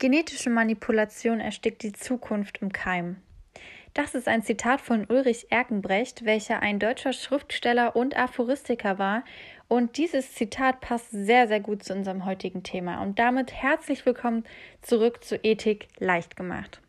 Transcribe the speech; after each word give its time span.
Genetische 0.00 0.48
Manipulation 0.48 1.40
erstickt 1.40 1.82
die 1.82 1.92
Zukunft 1.92 2.58
im 2.62 2.70
Keim. 2.70 3.16
Das 3.94 4.14
ist 4.14 4.28
ein 4.28 4.44
Zitat 4.44 4.80
von 4.80 5.04
Ulrich 5.08 5.50
Erkenbrecht, 5.50 6.24
welcher 6.24 6.60
ein 6.60 6.78
deutscher 6.78 7.12
Schriftsteller 7.12 7.96
und 7.96 8.16
Aphoristiker 8.16 9.00
war. 9.00 9.24
Und 9.66 9.96
dieses 9.96 10.34
Zitat 10.34 10.80
passt 10.80 11.10
sehr, 11.10 11.48
sehr 11.48 11.58
gut 11.58 11.82
zu 11.82 11.94
unserem 11.94 12.24
heutigen 12.24 12.62
Thema. 12.62 13.02
Und 13.02 13.18
damit 13.18 13.52
herzlich 13.52 14.06
willkommen 14.06 14.44
zurück 14.82 15.24
zu 15.24 15.34
Ethik 15.42 15.88
leicht 15.98 16.36
gemacht. 16.36 16.80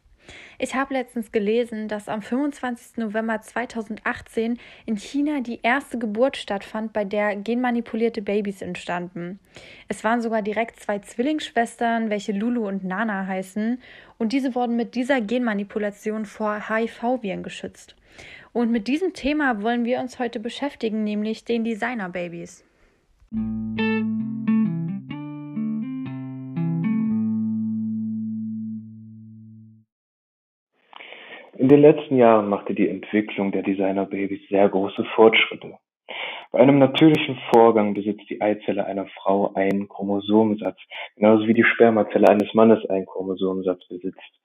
Ich 0.58 0.76
habe 0.76 0.94
letztens 0.94 1.32
gelesen, 1.32 1.88
dass 1.88 2.10
am 2.10 2.22
25. 2.22 2.98
November 2.98 3.42
2018 3.42 4.60
in 4.86 4.98
China 4.98 5.42
die 5.42 5.60
erste 5.64 5.98
Geburt 5.98 6.38
stattfand, 6.38 6.94
bei 6.94 7.06
der 7.06 7.36
genmanipulierte 7.36 8.22
Babys 8.22 8.62
entstanden. 8.62 9.40
Es 9.88 10.04
waren 10.04 10.22
sogar 10.22 10.42
direkt 10.42 10.80
zwei 10.80 11.00
Zwillingsschwestern, 11.00 12.10
welche 12.10 12.32
Lulu 12.32 12.68
und 12.68 12.84
Nana 12.84 13.26
heißen, 13.26 13.82
und 14.18 14.34
diese 14.34 14.54
wurden 14.54 14.76
mit 14.76 14.96
dieser 14.96 15.22
Genmanipulation 15.22 16.26
vor 16.26 16.70
HIV-Viren 16.70 17.44
geschützt. 17.44 17.96
Und 18.52 18.72
mit 18.72 18.88
diesem 18.88 19.14
Thema 19.14 19.62
wollen 19.62 19.86
wir 19.86 20.00
uns 20.00 20.20
heute 20.20 20.40
beschäftigen, 20.40 21.04
nämlich 21.04 21.46
den 21.46 21.64
Designer-Babys. 21.64 22.64
In 31.60 31.68
den 31.68 31.82
letzten 31.82 32.16
Jahren 32.16 32.48
machte 32.48 32.74
die 32.74 32.88
Entwicklung 32.88 33.52
der 33.52 33.64
Designer-Babys 33.64 34.48
sehr 34.48 34.70
große 34.70 35.04
Fortschritte. 35.14 35.74
Bei 36.54 36.60
einem 36.60 36.80
natürlichen 36.80 37.38
Vorgang 37.54 37.94
besitzt 37.94 38.30
die 38.30 38.40
Eizelle 38.40 38.86
einer 38.86 39.08
Frau 39.08 39.54
einen 39.56 39.90
Chromosomensatz, 39.90 40.78
genauso 41.18 41.48
wie 41.48 41.54
die 41.54 41.66
Spermazelle 41.66 42.30
eines 42.30 42.54
Mannes 42.54 42.90
einen 42.90 43.06
Chromosomensatz 43.06 43.86
besitzt. 43.90 44.40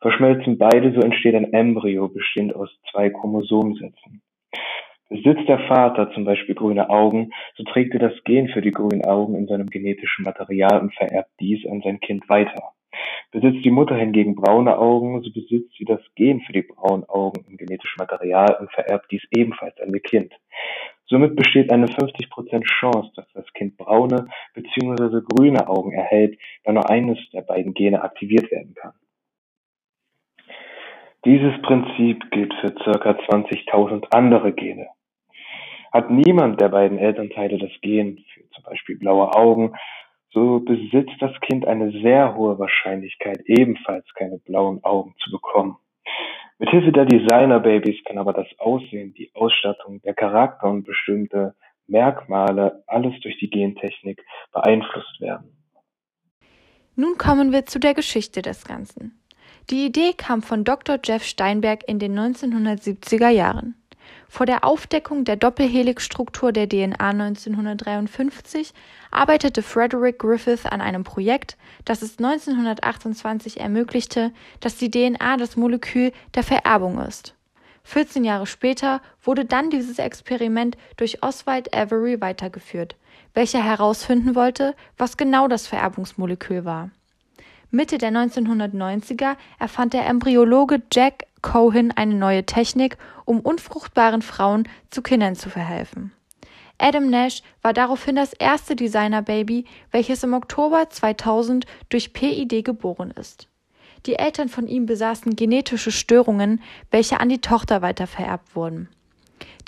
Verschmelzen 0.00 0.56
beide, 0.56 0.92
so 0.92 1.00
entsteht 1.00 1.34
ein 1.34 1.52
Embryo, 1.52 2.06
bestehend 2.06 2.54
aus 2.54 2.70
zwei 2.92 3.10
Chromosomensätzen. 3.10 4.22
Besitzt 5.08 5.48
der 5.48 5.66
Vater 5.66 6.12
zum 6.12 6.24
Beispiel 6.24 6.54
grüne 6.54 6.90
Augen, 6.90 7.30
so 7.56 7.64
trägt 7.64 7.92
er 7.94 8.08
das 8.08 8.22
Gen 8.22 8.46
für 8.50 8.60
die 8.60 8.70
grünen 8.70 9.04
Augen 9.04 9.34
in 9.34 9.48
seinem 9.48 9.66
genetischen 9.66 10.24
Material 10.24 10.80
und 10.80 10.94
vererbt 10.94 11.32
dies 11.40 11.66
an 11.68 11.82
sein 11.82 11.98
Kind 11.98 12.28
weiter. 12.28 12.72
Besitzt 13.32 13.64
die 13.64 13.70
Mutter 13.70 13.96
hingegen 13.96 14.34
braune 14.34 14.76
Augen, 14.78 15.22
so 15.22 15.32
besitzt 15.32 15.74
sie 15.78 15.86
das 15.86 16.00
Gen 16.16 16.42
für 16.42 16.52
die 16.52 16.62
braunen 16.62 17.04
Augen 17.08 17.42
im 17.48 17.56
genetischen 17.56 17.96
Material 17.98 18.58
und 18.60 18.70
vererbt 18.70 19.10
dies 19.10 19.22
ebenfalls 19.30 19.80
an 19.80 19.92
ihr 19.92 20.00
Kind. 20.00 20.34
Somit 21.06 21.34
besteht 21.34 21.72
eine 21.72 21.86
50% 21.86 22.62
Chance, 22.64 23.10
dass 23.16 23.26
das 23.32 23.50
Kind 23.54 23.78
braune 23.78 24.28
bzw. 24.54 25.22
grüne 25.22 25.66
Augen 25.66 25.92
erhält, 25.92 26.38
da 26.64 26.72
nur 26.72 26.88
eines 26.90 27.18
der 27.32 27.40
beiden 27.40 27.72
Gene 27.72 28.02
aktiviert 28.02 28.50
werden 28.50 28.74
kann. 28.74 28.92
Dieses 31.24 31.60
Prinzip 31.62 32.30
gilt 32.32 32.52
für 32.60 32.72
ca. 32.72 33.10
20.000 33.12 34.08
andere 34.10 34.52
Gene. 34.52 34.88
Hat 35.90 36.10
niemand 36.10 36.60
der 36.60 36.68
beiden 36.68 36.98
Elternteile 36.98 37.56
das 37.56 37.72
Gen 37.80 38.22
für 38.34 38.48
zum 38.50 38.64
Beispiel 38.64 38.98
blaue 38.98 39.34
Augen, 39.34 39.74
so 40.32 40.60
besitzt 40.60 41.16
das 41.20 41.32
Kind 41.40 41.66
eine 41.66 41.90
sehr 42.02 42.34
hohe 42.34 42.58
Wahrscheinlichkeit, 42.58 43.40
ebenfalls 43.46 44.06
keine 44.14 44.38
blauen 44.38 44.82
Augen 44.82 45.14
zu 45.22 45.30
bekommen. 45.30 45.76
Mithilfe 46.58 46.92
der 46.92 47.06
Designer-Babys 47.06 48.04
kann 48.04 48.18
aber 48.18 48.32
das 48.32 48.46
Aussehen, 48.58 49.14
die 49.14 49.30
Ausstattung, 49.34 50.00
der 50.02 50.14
Charakter 50.14 50.70
und 50.70 50.84
bestimmte 50.84 51.54
Merkmale 51.86 52.84
alles 52.86 53.18
durch 53.20 53.38
die 53.38 53.50
Gentechnik 53.50 54.24
beeinflusst 54.52 55.20
werden. 55.20 55.56
Nun 56.94 57.18
kommen 57.18 57.52
wir 57.52 57.66
zu 57.66 57.80
der 57.80 57.94
Geschichte 57.94 58.42
des 58.42 58.64
Ganzen. 58.64 59.18
Die 59.70 59.86
Idee 59.86 60.12
kam 60.16 60.42
von 60.42 60.64
Dr. 60.64 60.98
Jeff 61.02 61.24
Steinberg 61.24 61.88
in 61.88 61.98
den 61.98 62.18
1970er 62.18 63.28
Jahren. 63.28 63.74
Vor 64.28 64.46
der 64.46 64.64
Aufdeckung 64.64 65.24
der 65.24 65.36
Doppelhelixstruktur 65.36 66.52
der 66.52 66.68
DNA 66.68 67.10
1953 67.10 68.72
arbeitete 69.10 69.62
Frederick 69.62 70.18
Griffith 70.18 70.66
an 70.66 70.80
einem 70.80 71.04
Projekt, 71.04 71.56
das 71.84 72.02
es 72.02 72.18
1928 72.18 73.60
ermöglichte, 73.60 74.32
dass 74.60 74.76
die 74.76 74.90
DNA 74.90 75.36
das 75.36 75.56
Molekül 75.56 76.12
der 76.34 76.42
Vererbung 76.42 77.00
ist. 77.00 77.34
14 77.84 78.24
Jahre 78.24 78.46
später 78.46 79.00
wurde 79.22 79.44
dann 79.44 79.70
dieses 79.70 79.98
Experiment 79.98 80.76
durch 80.96 81.22
Oswald 81.22 81.74
Avery 81.74 82.20
weitergeführt, 82.20 82.96
welcher 83.34 83.62
herausfinden 83.62 84.34
wollte, 84.34 84.74
was 84.96 85.16
genau 85.16 85.48
das 85.48 85.66
Vererbungsmolekül 85.66 86.64
war. 86.64 86.90
Mitte 87.70 87.98
der 87.98 88.12
1990er 88.12 89.36
erfand 89.58 89.94
der 89.94 90.06
Embryologe 90.06 90.82
Jack 90.92 91.24
Cohen 91.42 91.92
eine 91.92 92.14
neue 92.14 92.46
Technik, 92.46 92.96
um 93.24 93.40
unfruchtbaren 93.40 94.22
Frauen 94.22 94.68
zu 94.90 95.02
Kindern 95.02 95.34
zu 95.34 95.50
verhelfen. 95.50 96.12
Adam 96.78 97.10
Nash 97.10 97.42
war 97.60 97.72
daraufhin 97.72 98.16
das 98.16 98.32
erste 98.32 98.74
Designer-Baby, 98.74 99.66
welches 99.90 100.22
im 100.22 100.34
Oktober 100.34 100.88
2000 100.90 101.66
durch 101.90 102.12
PID 102.12 102.64
geboren 102.64 103.12
ist. 103.12 103.48
Die 104.06 104.16
Eltern 104.16 104.48
von 104.48 104.66
ihm 104.66 104.86
besaßen 104.86 105.36
genetische 105.36 105.92
Störungen, 105.92 106.60
welche 106.90 107.20
an 107.20 107.28
die 107.28 107.40
Tochter 107.40 107.82
weitervererbt 107.82 108.56
wurden. 108.56 108.88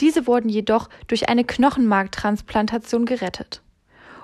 Diese 0.01 0.27
wurden 0.27 0.49
jedoch 0.49 0.89
durch 1.07 1.29
eine 1.29 1.45
Knochenmarktransplantation 1.45 3.05
gerettet. 3.05 3.63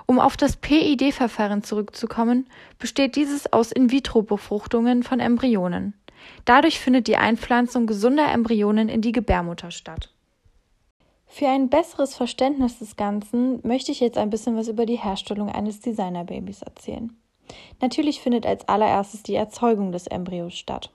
Um 0.05 0.19
auf 0.19 0.35
das 0.35 0.57
PID-Verfahren 0.57 1.63
zurückzukommen, 1.63 2.47
besteht 2.77 3.15
dieses 3.15 3.53
aus 3.53 3.71
In-vitro-Befruchtungen 3.71 5.03
von 5.03 5.21
Embryonen. 5.21 5.93
Dadurch 6.45 6.79
findet 6.79 7.07
die 7.07 7.17
Einpflanzung 7.17 7.87
gesunder 7.87 8.31
Embryonen 8.31 8.89
in 8.89 9.01
die 9.01 9.11
Gebärmutter 9.11 9.71
statt. 9.71 10.09
Für 11.27 11.47
ein 11.47 11.69
besseres 11.69 12.15
Verständnis 12.15 12.79
des 12.79 12.97
Ganzen 12.97 13.59
möchte 13.65 13.91
ich 13.91 14.01
jetzt 14.01 14.17
ein 14.17 14.29
bisschen 14.29 14.57
was 14.57 14.67
über 14.67 14.85
die 14.85 14.97
Herstellung 14.97 15.49
eines 15.49 15.79
Designerbabys 15.79 16.61
erzählen. 16.61 17.15
Natürlich 17.79 18.19
findet 18.19 18.45
als 18.45 18.67
allererstes 18.67 19.23
die 19.23 19.35
Erzeugung 19.35 19.91
des 19.91 20.07
Embryos 20.07 20.55
statt. 20.55 20.91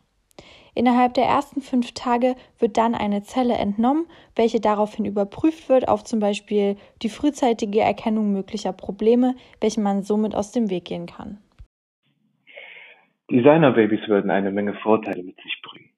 Innerhalb 0.74 1.14
der 1.14 1.24
ersten 1.24 1.62
fünf 1.62 1.92
Tage 1.92 2.36
wird 2.58 2.76
dann 2.76 2.94
eine 2.94 3.22
Zelle 3.22 3.54
entnommen, 3.54 4.04
welche 4.34 4.60
daraufhin 4.60 5.06
überprüft 5.06 5.70
wird 5.70 5.88
auf 5.88 6.04
zum 6.04 6.20
Beispiel 6.20 6.76
die 7.00 7.08
frühzeitige 7.08 7.80
Erkennung 7.80 8.30
möglicher 8.30 8.74
Probleme, 8.74 9.36
welche 9.58 9.80
man 9.80 10.02
somit 10.02 10.34
aus 10.34 10.52
dem 10.52 10.68
Weg 10.68 10.84
gehen 10.84 11.06
kann. 11.06 11.38
Designerbabys 13.30 14.06
würden 14.08 14.30
eine 14.30 14.52
Menge 14.52 14.74
Vorteile 14.74 15.22
mit 15.22 15.36
sich 15.40 15.60
bringen. 15.62 15.90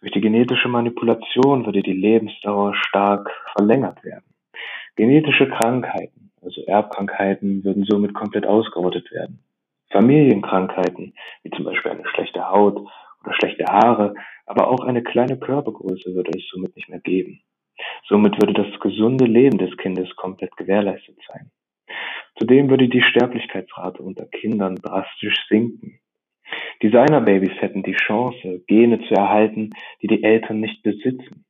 Durch 0.00 0.12
die 0.12 0.20
genetische 0.20 0.68
Manipulation 0.68 1.66
würde 1.66 1.82
die 1.82 1.92
Lebensdauer 1.92 2.74
stark 2.76 3.28
verlängert 3.56 4.04
werden. 4.04 4.24
Genetische 4.94 5.48
Krankheiten, 5.48 6.30
also 6.40 6.62
Erbkrankheiten, 6.66 7.64
würden 7.64 7.84
somit 7.84 8.14
komplett 8.14 8.46
ausgerottet 8.46 9.10
werden. 9.10 9.42
Familienkrankheiten, 9.90 11.14
wie 11.42 11.50
zum 11.50 11.64
Beispiel 11.64 11.90
eine 11.90 12.06
schlechte 12.08 12.48
Haut 12.48 12.76
oder 12.76 13.34
schlechte 13.34 13.64
Haare, 13.64 14.14
aber 14.46 14.68
auch 14.68 14.80
eine 14.80 15.02
kleine 15.02 15.38
Körpergröße 15.38 16.14
würde 16.14 16.30
es 16.38 16.48
somit 16.50 16.76
nicht 16.76 16.88
mehr 16.88 17.00
geben. 17.00 17.40
Somit 18.08 18.40
würde 18.40 18.52
das 18.52 18.80
gesunde 18.80 19.24
Leben 19.24 19.58
des 19.58 19.76
Kindes 19.76 20.14
komplett 20.16 20.56
gewährleistet 20.56 21.18
sein. 21.26 21.50
Zudem 22.38 22.70
würde 22.70 22.88
die 22.88 23.02
Sterblichkeitsrate 23.02 24.02
unter 24.02 24.26
Kindern 24.26 24.76
drastisch 24.76 25.36
sinken. 25.48 25.99
Designerbabys 26.82 27.60
hätten 27.60 27.82
die 27.82 27.92
Chance, 27.92 28.62
Gene 28.66 29.00
zu 29.06 29.14
erhalten, 29.14 29.70
die 30.00 30.06
die 30.06 30.22
Eltern 30.22 30.60
nicht 30.60 30.82
besitzen. 30.82 31.44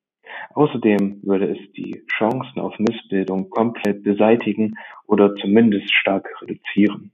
Außerdem 0.54 1.20
würde 1.22 1.46
es 1.46 1.72
die 1.72 2.04
Chancen 2.06 2.60
auf 2.60 2.78
Missbildung 2.78 3.50
komplett 3.50 4.02
beseitigen 4.02 4.76
oder 5.06 5.34
zumindest 5.36 5.92
stark 5.92 6.28
reduzieren. 6.42 7.12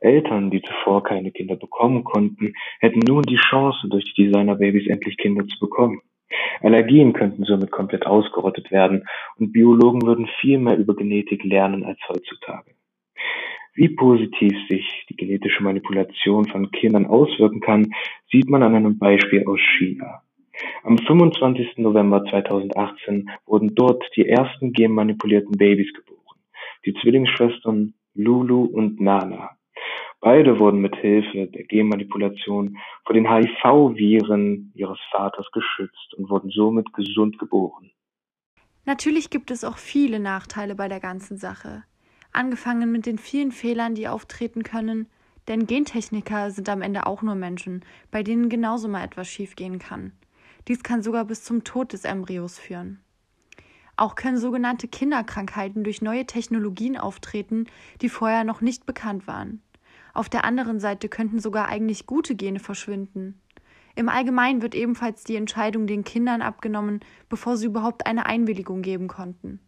Eltern, 0.00 0.50
die 0.50 0.62
zuvor 0.62 1.02
keine 1.02 1.32
Kinder 1.32 1.56
bekommen 1.56 2.04
konnten, 2.04 2.52
hätten 2.80 3.00
nun 3.00 3.22
die 3.22 3.36
Chance, 3.36 3.88
durch 3.88 4.12
die 4.14 4.24
Designerbabys 4.24 4.86
endlich 4.88 5.16
Kinder 5.16 5.46
zu 5.46 5.58
bekommen. 5.58 6.00
Allergien 6.60 7.12
könnten 7.12 7.44
somit 7.44 7.70
komplett 7.70 8.06
ausgerottet 8.06 8.70
werden 8.70 9.04
und 9.36 9.52
Biologen 9.52 10.02
würden 10.02 10.28
viel 10.40 10.58
mehr 10.58 10.76
über 10.76 10.94
Genetik 10.94 11.42
lernen 11.44 11.84
als 11.84 11.98
heutzutage. 12.08 12.77
Wie 13.78 13.90
positiv 13.90 14.52
sich 14.68 15.06
die 15.08 15.14
genetische 15.14 15.62
Manipulation 15.62 16.48
von 16.48 16.68
Kindern 16.72 17.06
auswirken 17.06 17.60
kann, 17.60 17.94
sieht 18.28 18.50
man 18.50 18.64
an 18.64 18.74
einem 18.74 18.98
Beispiel 18.98 19.46
aus 19.46 19.60
China. 19.78 20.20
Am 20.82 20.98
25. 20.98 21.76
November 21.76 22.24
2018 22.24 23.30
wurden 23.46 23.76
dort 23.76 24.02
die 24.16 24.28
ersten 24.28 24.72
genmanipulierten 24.72 25.56
Babys 25.56 25.92
geboren, 25.94 26.40
die 26.84 26.94
Zwillingsschwestern 26.94 27.94
Lulu 28.14 28.64
und 28.64 29.00
Nana. 29.00 29.50
Beide 30.18 30.58
wurden 30.58 30.80
mit 30.80 30.96
Hilfe 30.96 31.46
der 31.46 31.62
Genmanipulation 31.62 32.78
vor 33.06 33.14
den 33.14 33.32
HIV-Viren 33.32 34.72
ihres 34.74 34.98
Vaters 35.12 35.46
geschützt 35.52 36.14
und 36.16 36.28
wurden 36.30 36.50
somit 36.50 36.92
gesund 36.94 37.38
geboren. 37.38 37.92
Natürlich 38.86 39.30
gibt 39.30 39.52
es 39.52 39.62
auch 39.62 39.78
viele 39.78 40.18
Nachteile 40.18 40.74
bei 40.74 40.88
der 40.88 40.98
ganzen 40.98 41.36
Sache 41.36 41.84
angefangen 42.38 42.90
mit 42.90 43.04
den 43.04 43.18
vielen 43.18 43.52
Fehlern, 43.52 43.94
die 43.94 44.08
auftreten 44.08 44.62
können, 44.62 45.08
Denn 45.48 45.66
Gentechniker 45.66 46.50
sind 46.50 46.68
am 46.68 46.82
Ende 46.82 47.06
auch 47.06 47.22
nur 47.22 47.34
Menschen, 47.34 47.82
bei 48.10 48.22
denen 48.22 48.50
genauso 48.50 48.86
mal 48.86 49.02
etwas 49.02 49.28
schiefgehen 49.28 49.78
kann. 49.78 50.12
Dies 50.68 50.82
kann 50.82 51.02
sogar 51.02 51.24
bis 51.24 51.42
zum 51.42 51.64
Tod 51.64 51.94
des 51.94 52.04
Embryos 52.04 52.58
führen. 52.58 53.00
Auch 53.96 54.14
können 54.14 54.36
sogenannte 54.36 54.86
Kinderkrankheiten 54.86 55.82
durch 55.84 56.02
neue 56.02 56.26
Technologien 56.26 56.98
auftreten, 56.98 57.64
die 58.02 58.10
vorher 58.10 58.44
noch 58.44 58.60
nicht 58.60 58.84
bekannt 58.84 59.26
waren. 59.26 59.62
Auf 60.12 60.28
der 60.28 60.44
anderen 60.44 60.80
Seite 60.80 61.08
könnten 61.08 61.40
sogar 61.40 61.68
eigentlich 61.68 62.06
gute 62.06 62.34
Gene 62.34 62.60
verschwinden. 62.60 63.40
Im 63.96 64.08
Allgemeinen 64.08 64.62
wird 64.62 64.74
ebenfalls 64.74 65.24
die 65.24 65.36
Entscheidung 65.36 65.86
den 65.86 66.04
Kindern 66.04 66.42
abgenommen, 66.42 67.00
bevor 67.28 67.56
sie 67.56 67.66
überhaupt 67.66 68.06
eine 68.06 68.26
Einwilligung 68.26 68.82
geben 68.82 69.08
konnten. 69.08 69.60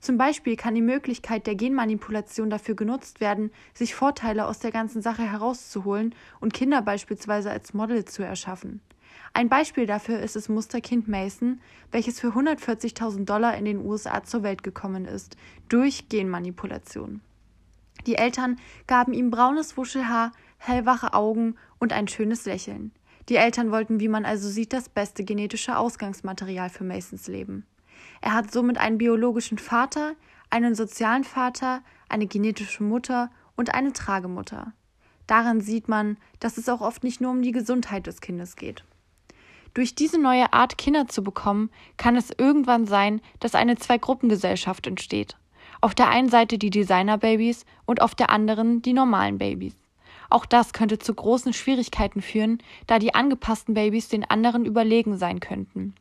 Zum 0.00 0.18
Beispiel 0.18 0.56
kann 0.56 0.74
die 0.74 0.82
Möglichkeit 0.82 1.46
der 1.46 1.54
Genmanipulation 1.54 2.50
dafür 2.50 2.74
genutzt 2.74 3.20
werden, 3.20 3.50
sich 3.74 3.94
Vorteile 3.94 4.46
aus 4.46 4.58
der 4.58 4.70
ganzen 4.70 5.02
Sache 5.02 5.22
herauszuholen 5.22 6.14
und 6.40 6.54
Kinder 6.54 6.82
beispielsweise 6.82 7.50
als 7.50 7.74
Model 7.74 8.04
zu 8.04 8.22
erschaffen. 8.22 8.80
Ein 9.32 9.48
Beispiel 9.48 9.86
dafür 9.86 10.20
ist 10.20 10.36
das 10.36 10.48
Musterkind 10.48 11.08
Mason, 11.08 11.60
welches 11.90 12.20
für 12.20 12.28
140.000 12.28 13.24
Dollar 13.24 13.56
in 13.56 13.64
den 13.64 13.84
USA 13.84 14.22
zur 14.22 14.42
Welt 14.42 14.62
gekommen 14.62 15.04
ist, 15.04 15.36
durch 15.68 16.08
Genmanipulation. 16.08 17.20
Die 18.06 18.14
Eltern 18.14 18.58
gaben 18.86 19.12
ihm 19.12 19.30
braunes 19.30 19.76
Wuschelhaar, 19.76 20.32
hellwache 20.58 21.12
Augen 21.14 21.56
und 21.78 21.92
ein 21.92 22.08
schönes 22.08 22.44
Lächeln. 22.44 22.92
Die 23.28 23.36
Eltern 23.36 23.72
wollten, 23.72 23.98
wie 23.98 24.08
man 24.08 24.24
also 24.24 24.48
sieht, 24.48 24.72
das 24.72 24.88
beste 24.88 25.24
genetische 25.24 25.76
Ausgangsmaterial 25.76 26.70
für 26.70 26.84
Masons 26.84 27.26
Leben. 27.26 27.66
Er 28.20 28.32
hat 28.34 28.52
somit 28.52 28.78
einen 28.78 28.98
biologischen 28.98 29.58
Vater, 29.58 30.14
einen 30.50 30.74
sozialen 30.74 31.24
Vater, 31.24 31.82
eine 32.08 32.26
genetische 32.26 32.82
Mutter 32.82 33.30
und 33.56 33.74
eine 33.74 33.92
Tragemutter. 33.92 34.72
Daran 35.26 35.60
sieht 35.60 35.88
man, 35.88 36.16
dass 36.40 36.56
es 36.56 36.68
auch 36.68 36.80
oft 36.80 37.02
nicht 37.02 37.20
nur 37.20 37.30
um 37.32 37.42
die 37.42 37.52
Gesundheit 37.52 38.06
des 38.06 38.20
Kindes 38.20 38.56
geht. 38.56 38.84
Durch 39.74 39.94
diese 39.94 40.18
neue 40.18 40.52
Art, 40.52 40.78
Kinder 40.78 41.06
zu 41.08 41.22
bekommen, 41.22 41.70
kann 41.96 42.16
es 42.16 42.30
irgendwann 42.36 42.86
sein, 42.86 43.20
dass 43.40 43.54
eine 43.54 43.76
Zwei-Gruppen-Gesellschaft 43.76 44.86
entsteht. 44.86 45.36
Auf 45.80 45.94
der 45.94 46.08
einen 46.08 46.30
Seite 46.30 46.56
die 46.56 46.70
Designer-Babys 46.70 47.66
und 47.84 48.00
auf 48.00 48.14
der 48.14 48.30
anderen 48.30 48.80
die 48.80 48.94
normalen 48.94 49.36
Babys. 49.36 49.76
Auch 50.30 50.46
das 50.46 50.72
könnte 50.72 50.98
zu 50.98 51.12
großen 51.12 51.52
Schwierigkeiten 51.52 52.22
führen, 52.22 52.58
da 52.86 52.98
die 52.98 53.14
angepassten 53.14 53.74
Babys 53.74 54.08
den 54.08 54.24
anderen 54.24 54.64
überlegen 54.64 55.18
sein 55.18 55.40
könnten. 55.40 55.94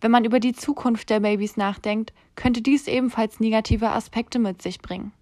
Wenn 0.00 0.10
man 0.10 0.24
über 0.24 0.40
die 0.40 0.52
Zukunft 0.52 1.10
der 1.10 1.20
Babys 1.20 1.56
nachdenkt, 1.56 2.12
könnte 2.34 2.62
dies 2.62 2.88
ebenfalls 2.88 3.40
negative 3.40 3.90
Aspekte 3.90 4.38
mit 4.38 4.62
sich 4.62 4.80
bringen. 4.80 5.12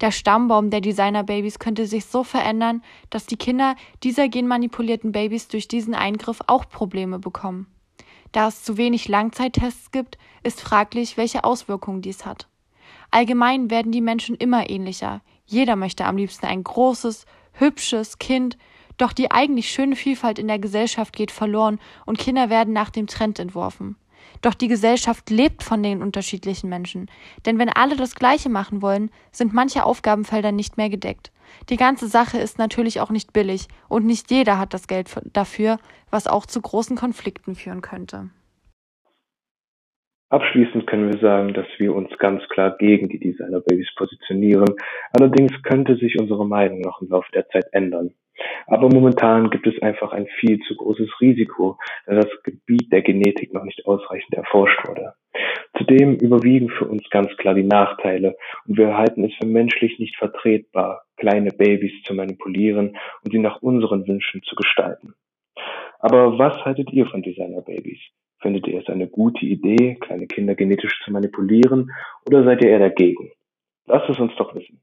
Der 0.00 0.10
Stammbaum 0.10 0.70
der 0.70 0.80
Designer-Babys 0.80 1.58
könnte 1.58 1.86
sich 1.86 2.06
so 2.06 2.24
verändern, 2.24 2.82
dass 3.10 3.26
die 3.26 3.36
Kinder 3.36 3.76
dieser 4.02 4.28
genmanipulierten 4.28 5.12
Babys 5.12 5.48
durch 5.48 5.68
diesen 5.68 5.94
Eingriff 5.94 6.40
auch 6.46 6.68
Probleme 6.68 7.18
bekommen. 7.18 7.66
Da 8.32 8.48
es 8.48 8.62
zu 8.62 8.76
wenig 8.76 9.08
Langzeittests 9.08 9.90
gibt, 9.90 10.18
ist 10.42 10.60
fraglich, 10.60 11.16
welche 11.16 11.44
Auswirkungen 11.44 12.02
dies 12.02 12.26
hat. 12.26 12.48
Allgemein 13.10 13.70
werden 13.70 13.92
die 13.92 14.02
Menschen 14.02 14.34
immer 14.34 14.68
ähnlicher. 14.68 15.22
Jeder 15.46 15.76
möchte 15.76 16.04
am 16.04 16.18
liebsten 16.18 16.46
ein 16.46 16.62
großes, 16.62 17.24
hübsches 17.52 18.18
Kind, 18.18 18.58
doch 18.98 19.12
die 19.12 19.30
eigentlich 19.30 19.70
schöne 19.70 19.96
Vielfalt 19.96 20.38
in 20.38 20.48
der 20.48 20.58
Gesellschaft 20.58 21.14
geht 21.16 21.30
verloren 21.30 21.78
und 22.04 22.18
Kinder 22.18 22.50
werden 22.50 22.74
nach 22.74 22.90
dem 22.90 23.06
Trend 23.06 23.38
entworfen. 23.38 23.96
Doch 24.42 24.54
die 24.54 24.68
Gesellschaft 24.68 25.30
lebt 25.30 25.62
von 25.62 25.82
den 25.82 26.02
unterschiedlichen 26.02 26.68
Menschen. 26.68 27.10
Denn 27.46 27.58
wenn 27.58 27.70
alle 27.70 27.96
das 27.96 28.14
Gleiche 28.14 28.48
machen 28.48 28.82
wollen, 28.82 29.10
sind 29.32 29.52
manche 29.52 29.84
Aufgabenfelder 29.84 30.52
nicht 30.52 30.76
mehr 30.76 30.90
gedeckt. 30.90 31.32
Die 31.70 31.76
ganze 31.76 32.08
Sache 32.08 32.38
ist 32.38 32.58
natürlich 32.58 33.00
auch 33.00 33.10
nicht 33.10 33.32
billig 33.32 33.68
und 33.88 34.04
nicht 34.04 34.30
jeder 34.30 34.58
hat 34.58 34.74
das 34.74 34.86
Geld 34.86 35.08
dafür, 35.32 35.78
was 36.10 36.26
auch 36.26 36.46
zu 36.46 36.60
großen 36.60 36.96
Konflikten 36.96 37.54
führen 37.54 37.80
könnte. 37.80 38.30
Abschließend 40.30 40.86
können 40.86 41.10
wir 41.10 41.18
sagen, 41.20 41.54
dass 41.54 41.66
wir 41.78 41.94
uns 41.94 42.10
ganz 42.18 42.42
klar 42.50 42.76
gegen 42.76 43.08
die 43.08 43.18
Designer-Babys 43.18 43.88
positionieren. 43.96 44.74
Allerdings 45.12 45.52
könnte 45.62 45.96
sich 45.96 46.20
unsere 46.20 46.46
Meinung 46.46 46.82
noch 46.82 47.00
im 47.00 47.08
Laufe 47.08 47.32
der 47.32 47.48
Zeit 47.48 47.64
ändern. 47.72 48.12
Aber 48.66 48.88
momentan 48.88 49.50
gibt 49.50 49.66
es 49.66 49.80
einfach 49.82 50.12
ein 50.12 50.26
viel 50.38 50.58
zu 50.60 50.76
großes 50.76 51.08
Risiko, 51.20 51.78
da 52.06 52.14
das 52.16 52.28
Gebiet 52.42 52.92
der 52.92 53.02
Genetik 53.02 53.52
noch 53.52 53.64
nicht 53.64 53.86
ausreichend 53.86 54.34
erforscht 54.34 54.86
wurde. 54.86 55.14
Zudem 55.76 56.16
überwiegen 56.16 56.68
für 56.70 56.86
uns 56.86 57.08
ganz 57.10 57.28
klar 57.36 57.54
die 57.54 57.64
Nachteile 57.64 58.36
und 58.66 58.76
wir 58.76 58.96
halten 58.96 59.24
es 59.24 59.32
für 59.34 59.46
menschlich 59.46 59.98
nicht 59.98 60.16
vertretbar, 60.16 61.02
kleine 61.16 61.50
Babys 61.50 62.02
zu 62.04 62.14
manipulieren 62.14 62.96
und 63.24 63.32
sie 63.32 63.38
nach 63.38 63.62
unseren 63.62 64.06
Wünschen 64.06 64.42
zu 64.42 64.56
gestalten. 64.56 65.14
Aber 65.98 66.38
was 66.38 66.64
haltet 66.64 66.92
ihr 66.92 67.06
von 67.06 67.22
Designer-Babys? 67.22 67.98
Findet 68.40 68.68
ihr 68.68 68.80
es 68.80 68.88
eine 68.88 69.08
gute 69.08 69.44
Idee, 69.44 69.96
kleine 70.00 70.26
Kinder 70.26 70.54
genetisch 70.54 71.00
zu 71.04 71.12
manipulieren 71.12 71.90
oder 72.26 72.44
seid 72.44 72.62
ihr 72.62 72.70
eher 72.70 72.78
dagegen? 72.78 73.32
Lasst 73.86 74.08
es 74.08 74.18
uns 74.20 74.32
doch 74.36 74.54
wissen. 74.54 74.80